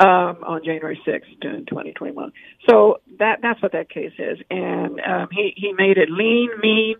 [0.08, 2.32] um, on January sixth, in 2021.
[2.68, 6.96] So that that's what that case is, and um, he he made it lean, mean,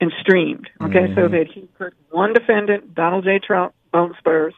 [0.00, 0.68] and streamed.
[0.82, 1.30] Okay, so Mhm.
[1.30, 3.38] that he put one defendant, Donald J.
[3.38, 4.54] Trump, Bone Spurs,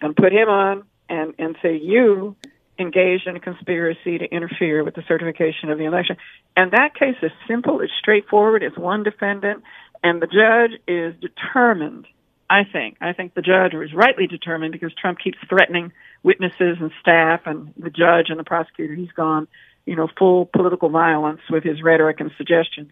[0.00, 2.36] and put him on and and say you
[2.78, 6.16] engaged in a conspiracy to interfere with the certification of the election.
[6.56, 9.62] And that case is simple, it's straightforward, it's one defendant,
[10.02, 12.06] and the judge is determined.
[12.50, 12.96] I think.
[13.00, 17.74] I think the judge was rightly determined because Trump keeps threatening witnesses and staff and
[17.76, 18.94] the judge and the prosecutor.
[18.94, 19.48] He's gone,
[19.84, 22.90] you know, full political violence with his rhetoric and suggestions.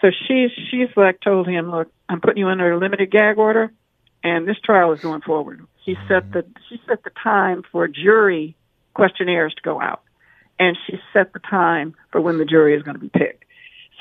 [0.00, 3.72] So she's she's like told him, look, I'm putting you under a limited gag order,
[4.22, 5.66] and this trial is going forward.
[5.84, 8.54] She set the she set the time for a jury
[8.94, 10.02] questionnaires to go out,
[10.58, 13.44] and she set the time for when the jury is going to be picked.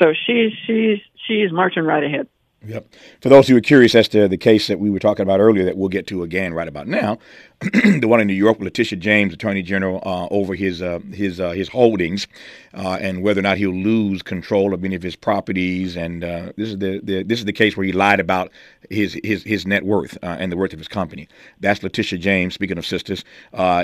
[0.01, 2.27] So she's she's she's marching right ahead.
[2.65, 2.93] Yep.
[3.21, 5.63] For those who are curious as to the case that we were talking about earlier,
[5.65, 7.17] that we'll get to again right about now,
[7.99, 11.49] the one in New York Letitia James, Attorney General, uh, over his uh, his uh,
[11.49, 12.25] his holdings
[12.73, 15.97] uh, and whether or not he'll lose control of any of his properties.
[15.97, 18.49] And uh, this is the, the this is the case where he lied about
[18.89, 21.27] his his his net worth uh, and the worth of his company.
[21.59, 22.53] That's Letitia James.
[22.53, 23.25] Speaking of sisters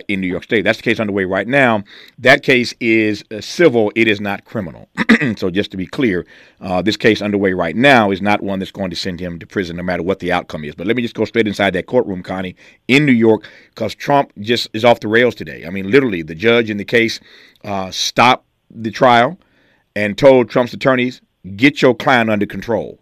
[0.08, 1.84] in New York State, that's the case underway right now.
[2.18, 4.88] That case is civil; it is not criminal.
[5.36, 6.26] so just to be clear,
[6.84, 9.76] this case underway right now is not one that's going to send him to prison,
[9.76, 10.76] no matter what the outcome is.
[10.76, 12.56] But let me just go straight inside that courtroom, Connie,
[12.88, 13.44] in New York,
[13.76, 15.66] because Trump just is off the rails today.
[15.66, 17.20] I mean, literally, the judge in the case
[17.64, 19.38] uh, stopped the trial
[19.96, 21.22] and told Trump's attorneys,
[21.56, 23.00] "Get your client under control."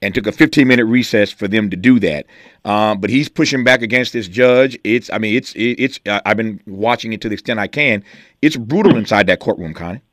[0.00, 2.26] and took a 15 minute recess for them to do that.
[2.64, 4.78] Um, but he's pushing back against this judge.
[4.84, 6.00] It's, I mean, it's, it, it's.
[6.06, 8.04] I've been watching it to the extent I can.
[8.40, 10.00] It's brutal inside that courtroom, Connie.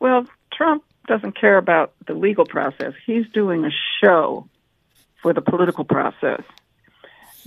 [0.00, 2.94] Well, Trump doesn't care about the legal process.
[3.04, 3.70] He's doing a
[4.02, 4.48] show
[5.20, 6.42] for the political process.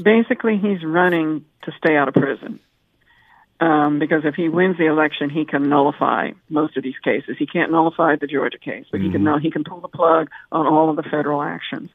[0.02, 2.60] Basically, he's running to stay out of prison.
[3.60, 7.38] Um, because if he wins the election, he can nullify most of these cases.
[7.40, 9.26] He can't nullify the Georgia case, but he can mm-hmm.
[9.26, 11.90] null- he can pull the plug on all of the federal actions.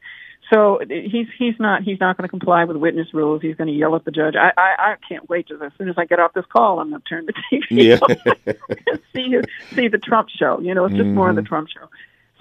[0.53, 3.43] So he's he's not he's not going to comply with witness rules.
[3.43, 4.35] He's going to yell at the judge.
[4.35, 6.91] I, I I can't wait to as soon as I get off this call, I'm
[6.91, 7.99] going to turn the TV Yeah.
[8.01, 9.37] on see
[9.75, 10.61] see the Trump show.
[10.61, 11.49] You know, it's just more of the mm-hmm.
[11.49, 11.89] Trump show.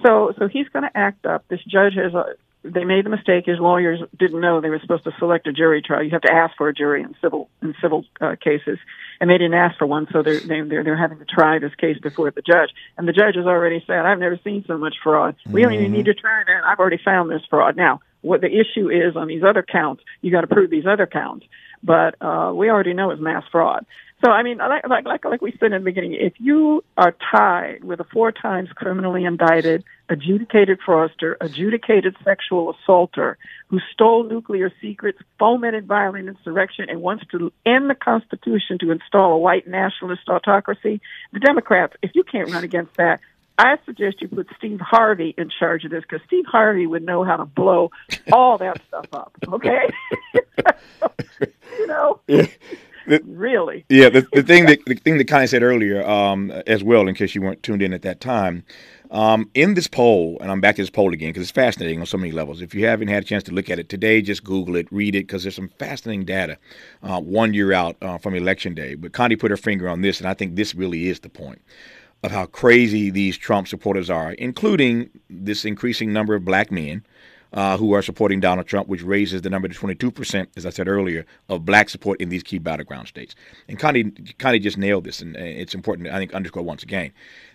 [0.04, 1.46] So so he's going to act up.
[1.50, 2.36] This judge has a.
[2.74, 3.46] They made the mistake.
[3.46, 6.04] His lawyers didn't know they were supposed to select a jury trial.
[6.04, 8.78] You have to ask for a jury in civil in civil uh, cases,
[9.20, 10.08] and they didn't ask for one.
[10.12, 12.70] So they're they, they're they're having to try this case before the judge.
[12.98, 15.36] And the judge has already said, "I've never seen so much fraud.
[15.50, 16.64] We don't even need to try that.
[16.66, 20.32] I've already found this fraud." Now, what the issue is on these other counts, you
[20.32, 21.46] got to prove these other counts.
[21.88, 23.86] But uh, we already know it's mass fraud.
[24.24, 27.16] So I mean, like like like like we said in the beginning, if you are
[27.32, 34.72] tied with a four times criminally indicted, adjudicated fraudster, adjudicated sexual assaulter who stole nuclear
[34.82, 40.28] secrets, fomented violent insurrection, and wants to end the Constitution to install a white nationalist
[40.28, 41.00] autocracy,
[41.32, 43.22] the Democrats, if you can't run against that,
[43.58, 47.24] I suggest you put Steve Harvey in charge of this because Steve Harvey would know
[47.24, 47.92] how to blow
[48.32, 49.34] all that stuff up.
[49.48, 49.90] Okay,
[51.80, 52.22] you know,
[53.26, 53.86] really.
[53.90, 57.16] Yeah, the, the thing that the thing that Connie said earlier, um, as well, in
[57.16, 58.64] case you weren't tuned in at that time,
[59.12, 62.06] Um, in this poll, and I'm back to this poll again because it's fascinating on
[62.06, 62.62] so many levels.
[62.62, 65.16] If you haven't had a chance to look at it today, just Google it, read
[65.16, 66.58] it, because there's some fascinating data
[67.04, 68.96] uh, one year out uh, from Election Day.
[68.96, 71.62] But Connie put her finger on this, and I think this really is the point
[72.24, 77.06] of how crazy these Trump supporters are, including this increasing number of black men
[77.54, 80.88] uh, who are supporting Donald Trump, which raises the number to 22%, as I said
[80.88, 83.36] earlier, of black support in these key battleground states.
[83.68, 87.12] And Connie, Connie just nailed this, and it's important, I think, underscore once again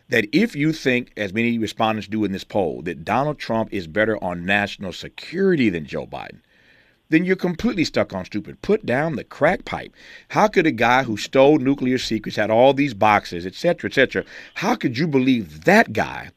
[0.09, 3.87] that if you think, as many respondents do in this poll, that Donald Trump is
[3.87, 6.41] better on national security than Joe Biden,
[7.13, 8.63] then you're completely stuck on stupid.
[8.63, 9.93] Put down the crack pipe.
[10.29, 13.95] How could a guy who stole nuclear secrets, had all these boxes, etc., cetera, et
[13.95, 16.31] cetera, how could you believe that guy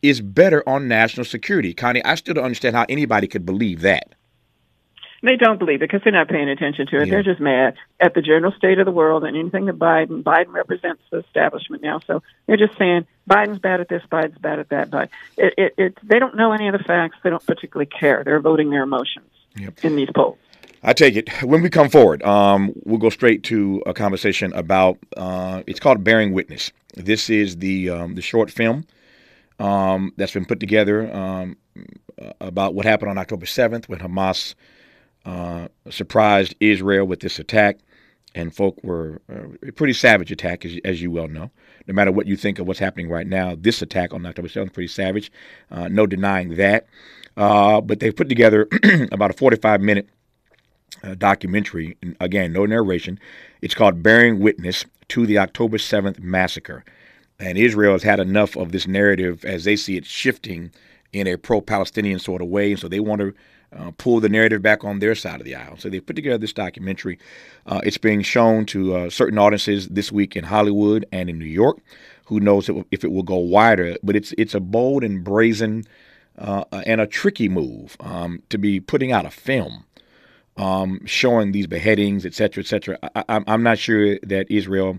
[0.00, 1.74] is better on national security?
[1.74, 4.14] Connie, I still don't understand how anybody could believe that.
[5.22, 7.06] They don't believe it because they're not paying attention to it.
[7.06, 7.10] Yeah.
[7.12, 10.52] They're just mad at the general state of the world and anything that Biden Biden
[10.52, 12.00] represents the establishment now.
[12.08, 14.90] So they're just saying Biden's bad at this, Biden's bad at that.
[14.90, 17.18] But it, it, it they don't know any of the facts.
[17.22, 18.24] They don't particularly care.
[18.24, 19.84] They're voting their emotions yep.
[19.84, 20.38] in these polls.
[20.82, 21.30] I take it.
[21.42, 24.98] When we come forward, um, we'll go straight to a conversation about.
[25.16, 28.84] Uh, it's called "Bearing Witness." This is the um, the short film
[29.60, 31.56] um, that's been put together um,
[32.40, 34.54] about what happened on October seventh when Hamas
[35.24, 37.78] uh, surprised Israel with this attack,
[38.34, 41.50] and folk were uh, a pretty savage attack, as, as, you well know.
[41.86, 44.72] No matter what you think of what's happening right now, this attack on October 7th
[44.72, 45.30] pretty savage.
[45.70, 46.86] Uh, no denying that.
[47.36, 48.68] Uh, but they put together
[49.12, 50.08] about a 45 minute
[51.02, 51.96] uh, documentary.
[52.20, 53.18] Again, no narration.
[53.60, 56.84] It's called Bearing Witness to the October 7th Massacre.
[57.38, 60.70] And Israel has had enough of this narrative as they see it shifting
[61.12, 62.72] in a pro Palestinian sort of way.
[62.72, 63.34] And so they want to
[63.76, 65.76] uh, pull the narrative back on their side of the aisle.
[65.78, 67.18] So they put together this documentary.
[67.66, 71.44] Uh, it's being shown to uh, certain audiences this week in Hollywood and in New
[71.44, 71.78] York.
[72.26, 73.96] Who knows if it will go wider?
[74.02, 75.84] But it's it's a bold and brazen
[76.38, 79.84] uh, and a tricky move um, to be putting out a film
[80.56, 82.98] um, showing these beheadings, et cetera, et cetera.
[83.14, 84.98] I, am not sure that Israel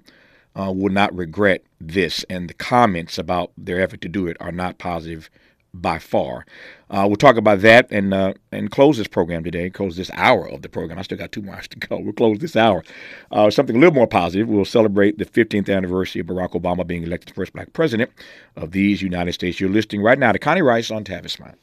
[0.56, 4.52] uh, will not regret this, and the comments about their effort to do it are
[4.52, 5.30] not positive
[5.74, 6.46] by far.
[6.90, 9.70] Uh, we'll talk about that and uh, and close this program today.
[9.70, 11.00] Close this hour of the program.
[11.00, 11.98] I still got two more hours to go.
[11.98, 12.84] We'll close this hour.
[13.32, 14.48] Uh, something a little more positive.
[14.48, 18.12] We'll celebrate the 15th anniversary of Barack Obama being elected the first black president
[18.56, 19.60] of these United States.
[19.60, 21.56] You're listening right now to Connie Rice on Tavis Smiley.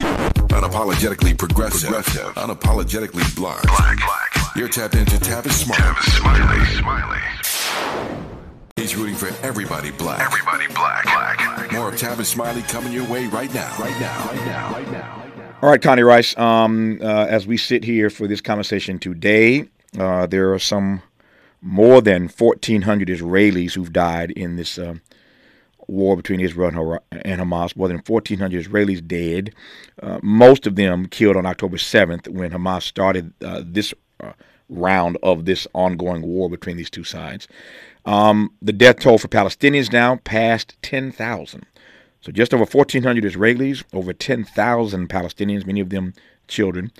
[0.00, 2.34] Unapologetically progressive, progressive.
[2.34, 3.62] unapologetically black.
[3.62, 3.98] black.
[3.98, 4.56] black.
[4.56, 5.82] You're tapped into Tavis Smiley.
[5.82, 6.66] Tavis Smiley.
[6.78, 7.20] Smiley.
[8.76, 10.20] He's rooting for everybody black.
[10.20, 11.04] Everybody black.
[11.04, 11.53] black.
[11.74, 13.76] More of Tavis Smiley coming your way right now.
[13.80, 14.28] Right now.
[14.28, 14.72] Right now.
[14.72, 15.56] Right now.
[15.60, 16.36] All right, Connie Rice.
[16.38, 21.02] Um, uh, as we sit here for this conversation today, uh, there are some
[21.60, 24.94] more than 1,400 Israelis who've died in this uh,
[25.88, 27.76] war between Israel and Hamas.
[27.76, 29.52] More than 1,400 Israelis dead.
[30.00, 34.32] Uh, most of them killed on October 7th when Hamas started uh, this uh,
[34.68, 37.48] round of this ongoing war between these two sides.
[38.04, 41.66] Um, the death toll for Palestinians now passed 10,000.
[42.20, 46.14] So just over 1,400 Israelis, over 10,000 Palestinians, many of them
[46.48, 46.90] children,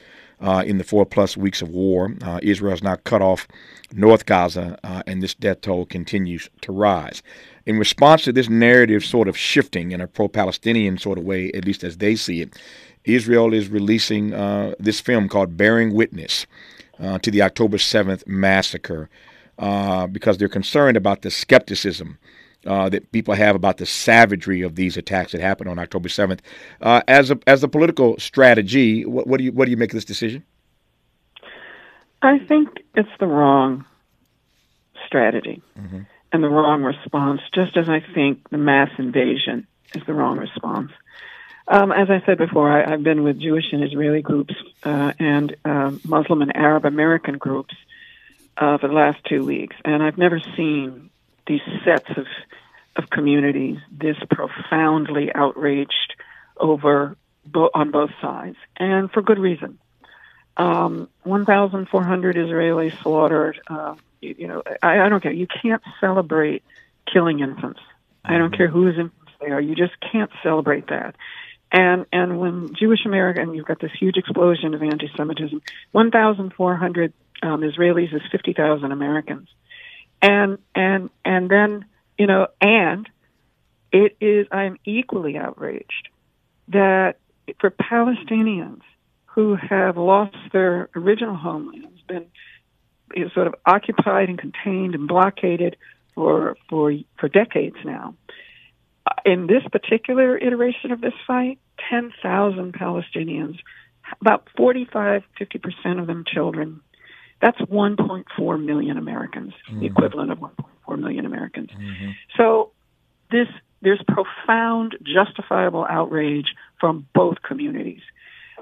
[0.40, 2.14] uh, in the four plus weeks of war.
[2.22, 3.48] Uh, Israel has now cut off
[3.92, 7.22] North Gaza, uh, and this death toll continues to rise.
[7.66, 11.50] In response to this narrative sort of shifting in a pro Palestinian sort of way,
[11.52, 12.58] at least as they see it,
[13.04, 16.46] Israel is releasing uh, this film called Bearing Witness
[16.98, 19.08] uh, to the October 7th massacre
[19.58, 22.18] uh, because they're concerned about the skepticism
[22.66, 26.40] uh, that people have about the savagery of these attacks that happened on October 7th.
[26.80, 29.90] Uh, as a as a political strategy, what, what, do you what do you make
[29.90, 30.42] of this decision?
[32.22, 33.84] I think it's the wrong
[35.06, 36.00] strategy mm-hmm.
[36.32, 37.42] and the wrong response.
[37.54, 40.90] Just as I think the mass invasion is the wrong response.
[41.66, 45.56] Um, as I said before, I, have been with Jewish and Israeli groups uh, and
[45.64, 47.74] uh, Muslim and Arab American groups
[48.56, 51.10] uh, for the last two weeks, and I've never seen
[51.46, 52.26] these sets of
[52.96, 56.14] of communities this profoundly outraged
[56.56, 59.78] over bo- on both sides, and for good reason.
[60.56, 63.60] Um, 1,400 Israelis slaughtered.
[63.66, 65.32] Uh, you, you, know, I, I don't care.
[65.32, 66.62] You can't celebrate
[67.12, 67.80] killing infants.
[68.24, 68.56] I don't mm-hmm.
[68.56, 69.60] care whose infants they are.
[69.60, 71.16] You just can't celebrate that.
[71.74, 75.60] And and when Jewish American, you've got this huge explosion of anti-Semitism.
[75.90, 77.12] 1,400
[77.42, 79.48] um, Israelis is 50,000 Americans.
[80.22, 81.84] And, and, and then,
[82.16, 83.08] you know, and
[83.92, 86.08] it is, I'm equally outraged
[86.68, 87.16] that
[87.60, 88.82] for Palestinians
[89.26, 92.26] who have lost their original homelands, been
[93.16, 95.76] you know, sort of occupied and contained and blockaded
[96.14, 98.14] for, for, for decades now,
[99.24, 101.58] in this particular iteration of this fight,
[101.90, 103.58] 10,000 Palestinians,
[104.20, 106.80] about 45, 50% of them children.
[107.40, 109.80] That's 1.4 million Americans, mm-hmm.
[109.80, 111.70] the equivalent of 1.4 million Americans.
[111.70, 112.10] Mm-hmm.
[112.36, 112.72] So
[113.30, 113.48] this
[113.82, 118.00] there's profound justifiable outrage from both communities.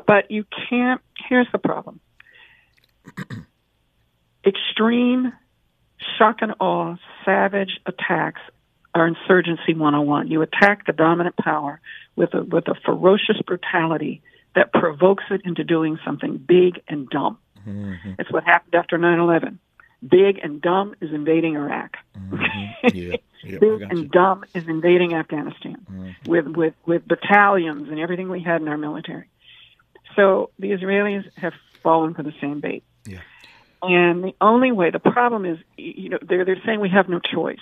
[0.06, 2.00] But you can't here's the problem.
[4.44, 5.32] Extreme
[6.18, 8.40] shock and awe, savage attacks
[8.94, 10.28] are insurgency 101.
[10.28, 11.80] You attack the dominant power
[12.16, 14.22] with a, with a ferocious brutality
[14.54, 17.38] that provokes it into doing something big and dumb.
[17.66, 18.12] Mm-hmm.
[18.18, 19.58] It's what happened after 9/11.
[20.06, 21.96] Big and dumb is invading Iraq.
[22.16, 22.96] Mm-hmm.
[22.96, 23.16] Yeah.
[23.44, 26.30] Yep, Big and dumb is invading Afghanistan mm-hmm.
[26.30, 29.28] with, with, with battalions and everything we had in our military.
[30.14, 32.84] So the Israelis have fallen for the same bait.
[33.04, 33.18] Yeah.
[33.82, 37.18] And the only way, the problem is, you know, they're, they're saying we have no
[37.18, 37.58] choice.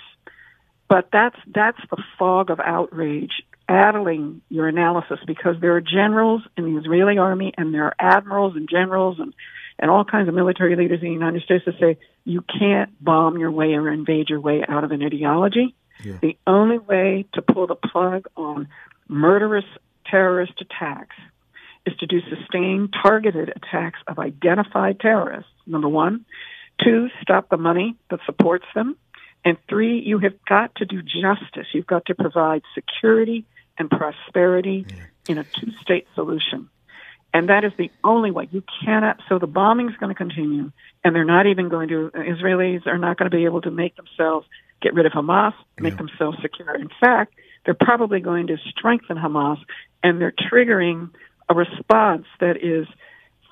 [0.91, 6.65] But that's, that's the fog of outrage addling your analysis because there are generals in
[6.65, 9.33] the Israeli army and there are admirals and generals and,
[9.79, 13.37] and all kinds of military leaders in the United States that say you can't bomb
[13.37, 15.73] your way or invade your way out of an ideology.
[16.03, 16.17] Yeah.
[16.21, 18.67] The only way to pull the plug on
[19.07, 19.63] murderous
[20.05, 21.15] terrorist attacks
[21.85, 26.25] is to do sustained targeted attacks of identified terrorists, number one.
[26.83, 28.97] Two, stop the money that supports them.
[29.43, 31.67] And three, you have got to do justice.
[31.73, 33.45] You've got to provide security
[33.77, 34.95] and prosperity yeah.
[35.27, 36.69] in a two state solution.
[37.33, 38.49] And that is the only way.
[38.51, 40.71] You cannot, so the bombing is going to continue,
[41.03, 43.95] and they're not even going to, Israelis are not going to be able to make
[43.95, 44.45] themselves
[44.81, 45.97] get rid of Hamas, make yeah.
[45.97, 46.75] themselves secure.
[46.75, 47.33] In fact,
[47.65, 49.57] they're probably going to strengthen Hamas,
[50.03, 51.11] and they're triggering
[51.49, 52.87] a response that is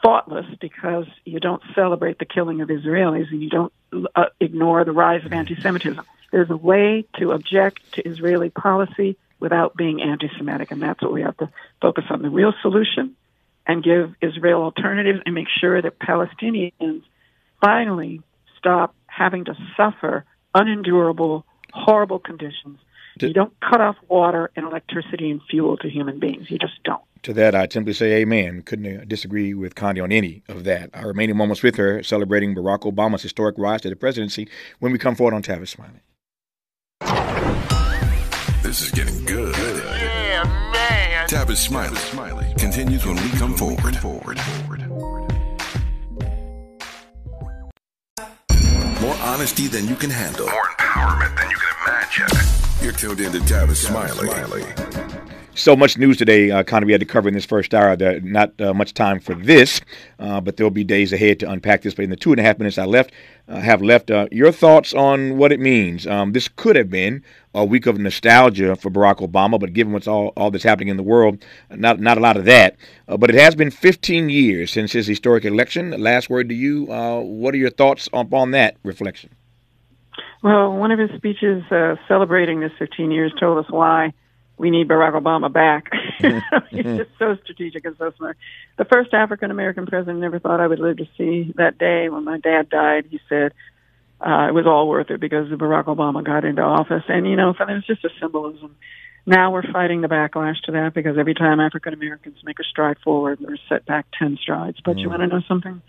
[0.03, 3.73] thoughtless because you don't celebrate the killing of Israelis and you don't
[4.15, 6.03] uh, ignore the rise of anti-Semitism.
[6.31, 11.21] There's a way to object to Israeli policy without being anti-Semitic, and that's what we
[11.21, 11.49] have to
[11.81, 12.21] focus on.
[12.21, 13.15] The real solution
[13.65, 17.03] and give Israel alternatives and make sure that Palestinians
[17.61, 18.21] finally
[18.57, 22.79] stop having to suffer unendurable, horrible conditions.
[23.27, 26.49] You don't cut off water and electricity and fuel to human beings.
[26.49, 27.01] You just don't.
[27.23, 28.61] To that, I simply say amen.
[28.61, 30.89] Couldn't uh, disagree with Connie on any of that.
[30.93, 34.47] Our remaining moments with her celebrating Barack Obama's historic rise to the presidency
[34.79, 35.99] when we come forward on Tavis Smiley.
[38.63, 39.55] This is getting good.
[39.57, 41.27] Yeah, man.
[41.27, 41.97] Tavis Smiley.
[41.97, 43.97] Smiley continues when we come forward.
[43.97, 44.39] forward.
[49.01, 50.45] More honesty than you can handle.
[50.45, 52.37] More empowerment than you can imagine.
[52.81, 54.27] You're tuned in to Tavis Smiley.
[54.27, 54.63] Smiley.
[55.53, 57.95] So much news today, uh, kind of we had to cover in this first hour.
[57.95, 59.81] That not uh, much time for this,
[60.17, 61.93] uh, but there'll be days ahead to unpack this.
[61.93, 63.11] But in the two and a half minutes I left,
[63.49, 66.07] uh, have left, uh, your thoughts on what it means.
[66.07, 67.23] Um, this could have been
[67.53, 70.97] a week of nostalgia for Barack Obama, but given what's all, all that's happening in
[70.97, 72.77] the world, not not a lot of that.
[73.09, 75.91] Uh, but it has been 15 years since his historic election.
[76.01, 76.85] Last word to you.
[76.85, 79.29] what are your thoughts on that reflection?
[80.41, 84.13] Well, one of his speeches uh, celebrating this 15 years told us why
[84.57, 85.91] we need Barack Obama back.
[86.69, 88.37] He's just so strategic and so smart.
[88.77, 92.25] The first African American president never thought I would live to see that day when
[92.25, 93.05] my dad died.
[93.09, 93.53] He said
[94.21, 97.53] uh, it was all worth it because Barack Obama got into office, and you know,
[97.57, 98.75] so there's just a symbolism.
[99.25, 102.97] Now we're fighting the backlash to that because every time African Americans make a stride
[103.03, 104.77] forward, they're set back ten strides.
[104.83, 105.01] But mm.
[105.01, 105.81] you want to know something?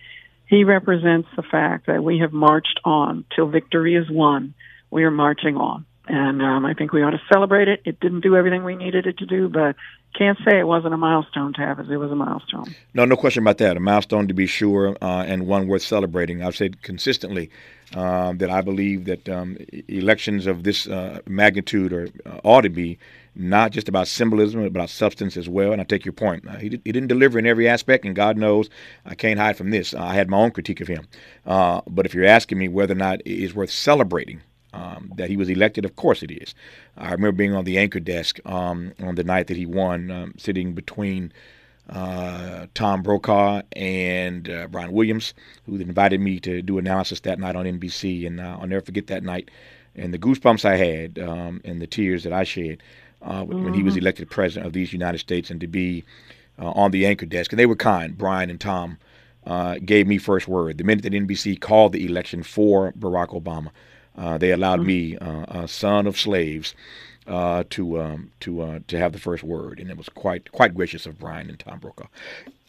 [0.50, 4.52] He represents the fact that we have marched on till victory is won.
[4.90, 7.82] We are marching on and um, I think we ought to celebrate it.
[7.84, 9.76] It didn't do everything we needed it to do, but
[10.16, 11.90] can't say it wasn't a milestone, Tavis.
[11.90, 12.74] It was a milestone.
[12.94, 13.76] No, no question about that.
[13.76, 16.42] A milestone to be sure, uh, and one worth celebrating.
[16.42, 17.50] I've said consistently
[17.94, 19.56] um, that I believe that um,
[19.88, 22.98] elections of this uh, magnitude are, uh, ought to be
[23.36, 25.72] not just about symbolism, but about substance as well.
[25.72, 26.46] And I take your point.
[26.46, 28.68] Uh, he, did, he didn't deliver in every aspect, and God knows
[29.06, 29.94] I can't hide from this.
[29.94, 31.06] I had my own critique of him.
[31.46, 34.42] Uh, but if you're asking me whether or not it is worth celebrating,
[34.72, 35.84] um, that he was elected.
[35.84, 36.54] Of course it is.
[36.96, 40.34] I remember being on the anchor desk um, on the night that he won, um,
[40.36, 41.32] sitting between
[41.88, 45.34] uh, Tom Brokaw and uh, Brian Williams,
[45.66, 48.26] who invited me to do analysis that night on NBC.
[48.26, 49.50] And uh, I'll never forget that night
[49.96, 52.82] and the goosebumps I had um, and the tears that I shed
[53.22, 53.64] mm-hmm.
[53.64, 54.02] when he was mm-hmm.
[54.02, 56.04] elected president of these United States and to be
[56.58, 57.52] uh, on the anchor desk.
[57.52, 58.98] And they were kind, Brian and Tom.
[59.46, 63.70] Uh, gave me first word the minute that NBC called the election for Barack Obama.
[64.16, 64.86] Uh, they allowed mm-hmm.
[64.86, 66.74] me, uh, a son of slaves,
[67.26, 70.74] uh, to um, to uh, to have the first word, and it was quite quite
[70.74, 72.06] gracious of Brian and Tom Brokaw.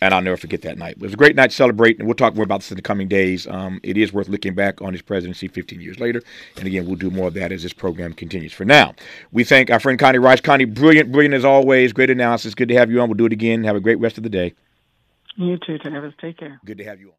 [0.04, 0.96] And I'll never forget that night.
[0.96, 2.82] It was a great night to celebrate, and we'll talk more about this in the
[2.82, 3.46] coming days.
[3.48, 6.24] Um, it is worth looking back on his presidency 15 years later,
[6.58, 8.52] and again, we'll do more of that as this program continues.
[8.52, 8.96] For now,
[9.32, 10.42] we thank our friend Connie Rice.
[10.42, 11.94] Connie, brilliant, brilliant as always.
[11.94, 12.56] Great analysis.
[12.56, 13.10] Good to have you on.
[13.10, 13.64] We'll do it again.
[13.64, 14.54] Have a great rest of the day.
[15.38, 16.14] You too, Travis.
[16.20, 16.60] Take care.
[16.66, 17.10] Good to have you on.